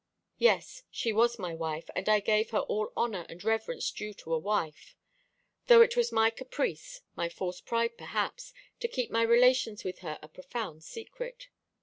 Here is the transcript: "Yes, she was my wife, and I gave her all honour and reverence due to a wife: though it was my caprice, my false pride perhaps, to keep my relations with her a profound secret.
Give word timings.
"Yes, 0.39 0.81
she 0.89 1.13
was 1.13 1.37
my 1.37 1.53
wife, 1.53 1.87
and 1.95 2.09
I 2.09 2.21
gave 2.21 2.49
her 2.49 2.61
all 2.61 2.91
honour 2.97 3.23
and 3.29 3.43
reverence 3.43 3.91
due 3.91 4.15
to 4.15 4.33
a 4.33 4.39
wife: 4.39 4.95
though 5.67 5.81
it 5.83 5.95
was 5.95 6.11
my 6.11 6.31
caprice, 6.31 7.01
my 7.15 7.29
false 7.29 7.61
pride 7.61 7.99
perhaps, 7.99 8.51
to 8.79 8.87
keep 8.87 9.11
my 9.11 9.21
relations 9.21 9.83
with 9.83 9.99
her 9.99 10.17
a 10.23 10.27
profound 10.27 10.83
secret. 10.83 11.49